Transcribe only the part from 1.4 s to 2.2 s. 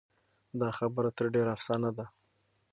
افسانه ده.